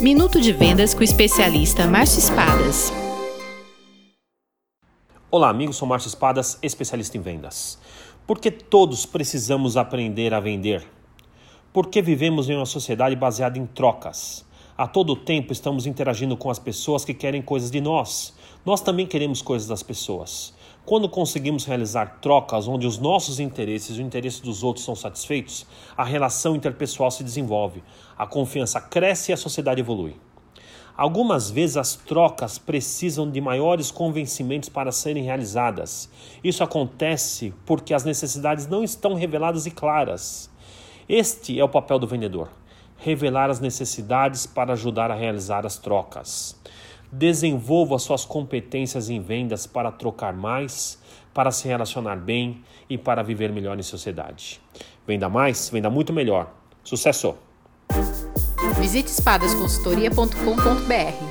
Minuto 0.00 0.40
de 0.40 0.52
Vendas 0.52 0.94
com 0.94 1.00
o 1.00 1.02
especialista 1.02 1.84
Márcio 1.84 2.20
Espadas. 2.20 2.92
Olá, 5.28 5.48
amigos, 5.48 5.74
sou 5.74 5.88
Márcio 5.88 6.06
Espadas, 6.06 6.56
especialista 6.62 7.18
em 7.18 7.20
vendas. 7.20 7.80
Porque 8.24 8.48
todos 8.48 9.04
precisamos 9.04 9.76
aprender 9.76 10.32
a 10.32 10.38
vender? 10.38 10.86
Porque 11.72 12.00
vivemos 12.00 12.48
em 12.48 12.54
uma 12.54 12.64
sociedade 12.64 13.16
baseada 13.16 13.58
em 13.58 13.66
trocas. 13.66 14.46
A 14.78 14.86
todo 14.86 15.16
tempo 15.16 15.52
estamos 15.52 15.86
interagindo 15.86 16.36
com 16.36 16.48
as 16.48 16.58
pessoas 16.60 17.04
que 17.04 17.12
querem 17.12 17.42
coisas 17.42 17.68
de 17.68 17.80
nós. 17.80 18.32
Nós 18.64 18.80
também 18.80 19.08
queremos 19.08 19.42
coisas 19.42 19.66
das 19.66 19.82
pessoas. 19.82 20.54
Quando 20.84 21.08
conseguimos 21.08 21.64
realizar 21.64 22.20
trocas 22.20 22.68
onde 22.68 22.86
os 22.86 22.96
nossos 22.96 23.40
interesses 23.40 23.96
e 23.96 24.00
o 24.00 24.04
interesse 24.04 24.40
dos 24.40 24.62
outros 24.62 24.84
são 24.84 24.94
satisfeitos, 24.94 25.66
a 25.96 26.04
relação 26.04 26.54
interpessoal 26.54 27.10
se 27.10 27.24
desenvolve, 27.24 27.82
a 28.16 28.24
confiança 28.24 28.80
cresce 28.80 29.32
e 29.32 29.34
a 29.34 29.36
sociedade 29.36 29.80
evolui. 29.80 30.14
Algumas 30.96 31.50
vezes 31.50 31.76
as 31.76 31.96
trocas 31.96 32.56
precisam 32.56 33.28
de 33.28 33.40
maiores 33.40 33.90
convencimentos 33.90 34.68
para 34.68 34.92
serem 34.92 35.24
realizadas. 35.24 36.08
Isso 36.44 36.62
acontece 36.62 37.52
porque 37.66 37.92
as 37.92 38.04
necessidades 38.04 38.68
não 38.68 38.84
estão 38.84 39.14
reveladas 39.14 39.66
e 39.66 39.72
claras. 39.72 40.48
Este 41.08 41.58
é 41.58 41.64
o 41.64 41.68
papel 41.68 41.98
do 41.98 42.06
vendedor 42.06 42.48
revelar 42.98 43.50
as 43.50 43.60
necessidades 43.60 44.46
para 44.46 44.74
ajudar 44.74 45.10
a 45.10 45.14
realizar 45.14 45.64
as 45.64 45.78
trocas. 45.78 46.56
Desenvolva 47.10 47.98
suas 47.98 48.24
competências 48.24 49.08
em 49.08 49.20
vendas 49.20 49.66
para 49.66 49.90
trocar 49.90 50.34
mais, 50.34 50.98
para 51.32 51.50
se 51.50 51.66
relacionar 51.66 52.16
bem 52.16 52.62
e 52.90 52.98
para 52.98 53.22
viver 53.22 53.50
melhor 53.52 53.78
em 53.78 53.82
sociedade. 53.82 54.60
Venda 55.06 55.28
mais, 55.28 55.70
venda 55.70 55.88
muito 55.88 56.12
melhor. 56.12 56.52
Sucesso! 56.84 57.34
Visite 58.78 59.08
espadasconsultoria.com.br 59.08 61.27